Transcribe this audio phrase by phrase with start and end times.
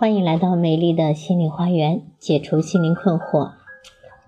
[0.00, 3.50] 欢迎来到美丽的心灵花园，解除心灵困惑。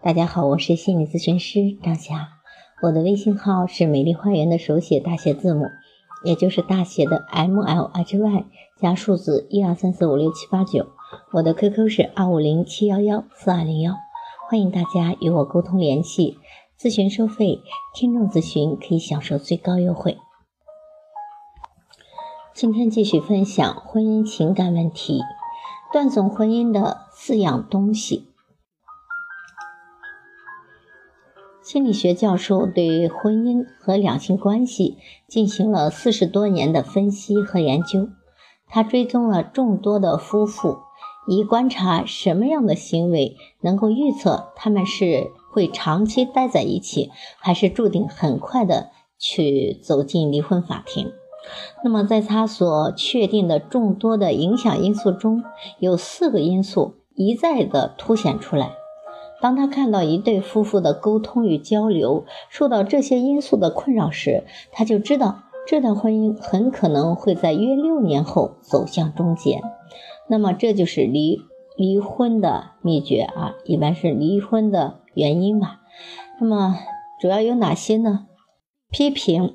[0.03, 2.29] 大家好，我是心理咨询师张霞，
[2.83, 5.65] 我的微信号是美丽花园的手写大写字母，
[6.25, 8.45] 也就是大写的 M L H Y
[8.77, 10.89] 加数字一二三四五六七八九。
[11.33, 13.95] 我的 QQ 是二五零七幺幺四二零幺，
[14.51, 16.37] 欢迎大家与我沟通联系。
[16.79, 17.61] 咨询收费，
[17.95, 20.19] 听众咨询可以享受最高优惠。
[22.53, 25.23] 今天继续分享婚姻情感问题。
[25.93, 28.29] 断送婚姻的四样东西。
[31.63, 38.09] 心理学教授对婚姻和两性关系进行了四十多年的分析和研究。
[38.67, 40.79] 他追踪了众多的夫妇，
[41.29, 51.13] 以观察什么样的行为能够预测他们是会长期待在一起，还是注定很快的去走进离婚法庭。
[51.83, 55.43] 那么，在他所确定的众多的影响因素中，
[55.79, 58.73] 有四个因素一再的凸显出来。
[59.41, 69.61] 当他看到一对夫妇的沟通与交流受到这些因素的困扰时，他就知道这段婚姻很可能会在约六年后走向终结。
[70.29, 71.41] 那么，这就是离
[71.77, 75.81] 离婚的秘诀啊，一般是离婚的原因吧。
[76.41, 76.77] 那么，
[77.21, 78.27] 主要有哪些呢？
[78.91, 79.55] 批评、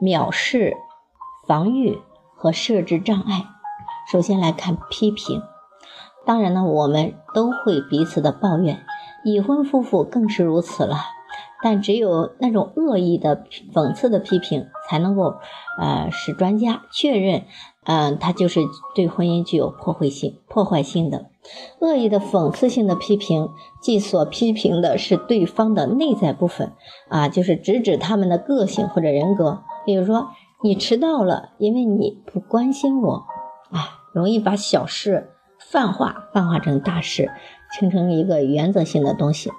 [0.00, 0.76] 藐视。
[1.46, 2.00] 防御
[2.34, 3.44] 和设置障碍。
[4.10, 5.42] 首先来看批评，
[6.24, 8.82] 当然呢，我们都会彼此的抱怨，
[9.24, 10.96] 已婚夫妇更是如此了。
[11.62, 15.34] 但只有那种恶意的讽刺的批评，才能够
[15.78, 17.44] 呃使专家确认，
[17.84, 18.60] 嗯，他就是
[18.94, 21.26] 对婚姻具有破坏性、破坏性的。
[21.80, 23.50] 恶意的讽刺性的批评，
[23.82, 26.72] 即所批评的是对方的内在部分
[27.08, 30.28] 啊，就是直指他们的个性或者人格，比如说。
[30.62, 33.26] 你迟到了，因为你不关心我，
[33.70, 33.80] 哎，
[34.14, 37.30] 容易把小事泛化，泛化成大事，
[37.78, 39.50] 形成一个原则性的东西。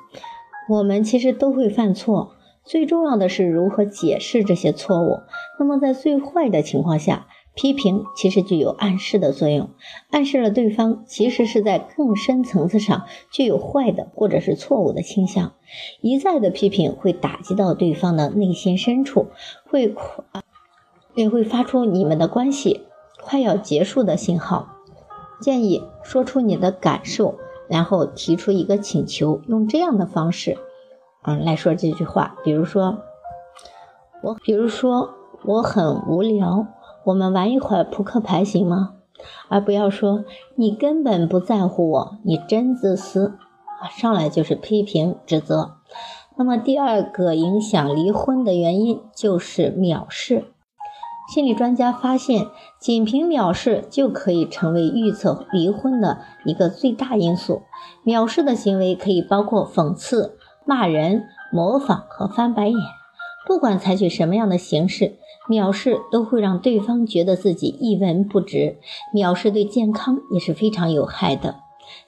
[0.67, 2.31] 我们其实都会犯错，
[2.63, 5.19] 最重要的是如何解释这些错误。
[5.59, 9.69] 那么在最坏的情况下，批评其实具有暗示的作用，
[10.11, 15.53] 暗示了对方其实是在更深层次上具有坏的或者是错误的倾向。
[16.01, 19.27] 一再的批评会打击到对方的内心深处，
[19.65, 19.95] 会
[21.15, 22.81] 也会发出你们的关系
[23.23, 24.73] 快要结束的信号。
[25.41, 27.35] 建议说出你的感受，
[27.69, 30.57] 然后提出一个请求，用这样的方式，
[31.23, 32.35] 嗯，来说这句话。
[32.43, 32.99] 比如说，
[34.21, 36.67] 我，比如说我很无聊，
[37.05, 38.93] 我们玩一会儿扑克牌行吗？
[39.47, 43.37] 而不要说你根本不在乎我，你真自私
[43.79, 43.87] 啊！
[43.89, 45.75] 上来就是批评指责。
[46.35, 50.45] 那么第二个影响离婚的原因就是藐视。
[51.33, 52.47] 心理专家发现，
[52.79, 57.61] 仅凭藐视就可以成为预测离婚的一个最大因素。
[58.03, 62.77] 藐视的行为可以包括讽刺、骂人、模仿和翻白眼。
[63.45, 65.17] 不管采取什么样的形式，
[65.47, 68.77] 藐视都会让对方觉得自己一文不值。
[69.13, 71.57] 藐视对健康也是非常有害的。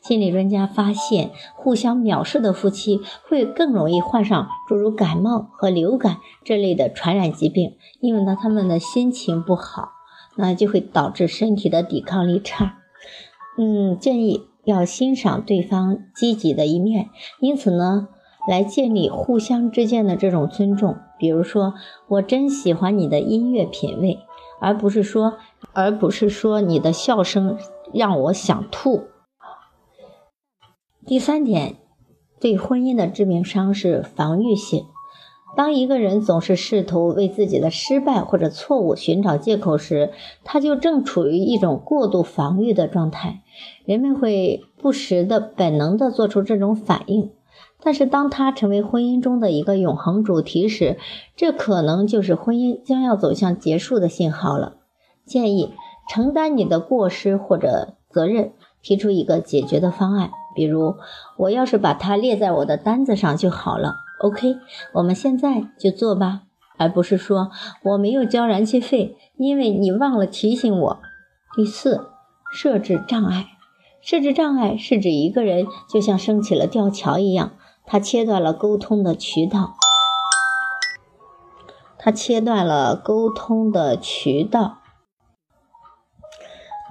[0.02, 9.92] 心理专家发现，互相藐视的夫妻会更容易患上诸如感冒和流感这类的传染疾病，因为呢，他们的心情不好，
[10.36, 12.80] 那就会导致身体的抵抗力差。
[13.60, 17.10] 嗯，建议要欣赏对方积极的一面，
[17.40, 18.08] 因此呢，
[18.48, 20.98] 来建立互相之间的这种尊重。
[21.20, 21.74] 比如说，
[22.08, 24.20] 我真喜欢你的音乐品味，
[24.60, 25.38] 而不是说，
[25.74, 27.58] 而不是说你的笑声
[27.94, 29.08] 让我想吐。
[31.06, 31.78] 第三点，
[32.40, 34.86] 对婚姻的致命伤是防御性。
[35.56, 40.12] 当一个人总是试图为自己的失败或者错误寻找借口时，
[40.44, 43.42] 他就正处于一种过度防御的状态。
[43.84, 47.32] 人们会不时的本能的做出这种反应，
[47.84, 50.98] 但是当他成为婚姻中的一个永恒主题时，
[51.36, 54.78] 这可能就是婚姻将要走向结束的信号了。
[55.26, 55.74] 建议
[56.10, 60.32] 承担你的过失或者责任，提出一个解决的方案。
[60.56, 60.96] 比如，
[61.38, 63.94] 我要是把它列在我的单子上就好了。
[64.22, 64.56] OK，
[64.94, 66.42] 我们现在就做吧，
[66.78, 67.52] 而不是说
[67.84, 71.00] 我没有交燃气费，因为你忘了提醒我。
[71.56, 72.08] 第四，
[72.52, 73.46] 设置障碍。
[74.02, 77.52] 设置障碍是指一个人就像升起了吊桥一样，
[77.90, 79.76] 他切断了沟通的渠道，
[81.98, 84.80] 他切断了沟通的渠道。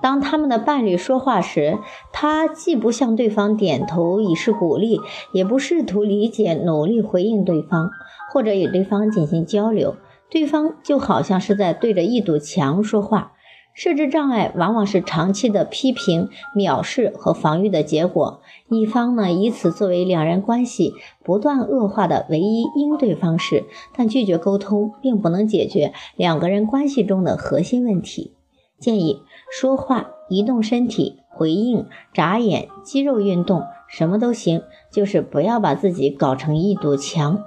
[0.00, 1.78] 当他们的伴侣说话时，
[2.14, 4.98] 他既不向对方点头以示鼓励，
[5.32, 7.90] 也不试图理解、努力回应对方，
[8.32, 9.96] 或者与对方进行交流，
[10.30, 13.32] 对方就好像是在对着一堵墙说话。
[13.76, 18.40] 设置障碍往往是长期的批评、藐视和防御的结果。
[18.70, 23.64] 一方呢以此作为两人关系不断恶化的唯一应对方式，
[23.94, 28.32] 但拒绝沟通并不能解决两个人关系中的核心问题。
[28.78, 29.20] 建议
[29.52, 37.44] 说话、移动身体、回应、眨眼、肌肉运动，什么都行，就是不要把自己搞成一堵墙。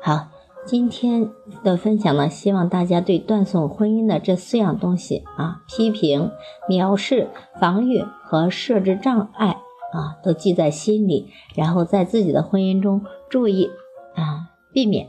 [0.00, 0.28] 好。
[0.66, 1.30] 今天
[1.64, 6.30] 的分享呢，希望大家对断送婚姻的这四样东西啊，批评、
[6.68, 7.28] 藐视、
[7.58, 9.48] 防御和设置障碍
[9.92, 13.70] 啊，都记在心里，然后在自己的婚姻中注意
[14.14, 15.08] 啊，避免。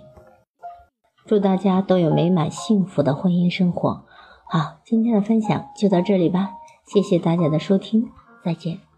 [1.25, 4.05] 祝大家都有美满幸福的婚姻生活。
[4.49, 6.49] 好，今天的分享就到这里吧，
[6.85, 8.09] 谢谢大家的收听，
[8.43, 8.90] 再见。